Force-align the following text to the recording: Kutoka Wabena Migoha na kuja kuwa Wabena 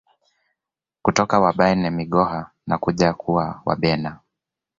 Kutoka 1.01 1.39
Wabena 1.39 1.91
Migoha 1.91 2.51
na 2.67 2.77
kuja 2.77 3.13
kuwa 3.13 3.61
Wabena 3.65 4.19